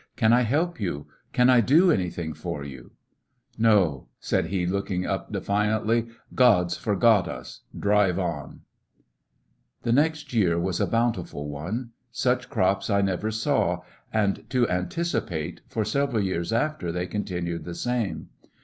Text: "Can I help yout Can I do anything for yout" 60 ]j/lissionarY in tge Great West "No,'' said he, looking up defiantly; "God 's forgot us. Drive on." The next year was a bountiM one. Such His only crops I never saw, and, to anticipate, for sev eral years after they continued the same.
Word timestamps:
"Can 0.15 0.33
I 0.33 0.41
help 0.41 0.79
yout 0.79 1.05
Can 1.31 1.47
I 1.47 1.61
do 1.61 1.91
anything 1.91 2.33
for 2.33 2.63
yout" 2.63 2.89
60 2.89 2.89
]j/lissionarY 2.89 2.89
in 2.89 2.89
tge 2.89 2.89
Great 2.89 3.45
West 3.45 3.59
"No,'' 3.59 4.07
said 4.19 4.45
he, 4.47 4.65
looking 4.65 5.05
up 5.05 5.31
defiantly; 5.31 6.07
"God 6.33 6.71
's 6.71 6.77
forgot 6.77 7.27
us. 7.27 7.61
Drive 7.79 8.17
on." 8.17 8.61
The 9.83 9.91
next 9.91 10.33
year 10.33 10.57
was 10.59 10.81
a 10.81 10.87
bountiM 10.87 11.31
one. 11.45 11.91
Such 12.11 12.45
His 12.47 12.47
only 12.47 12.53
crops 12.55 12.89
I 12.89 13.01
never 13.01 13.29
saw, 13.29 13.81
and, 14.11 14.43
to 14.49 14.67
anticipate, 14.69 15.61
for 15.67 15.85
sev 15.85 16.09
eral 16.13 16.23
years 16.25 16.51
after 16.51 16.91
they 16.91 17.05
continued 17.05 17.65
the 17.65 17.75
same. 17.75 18.29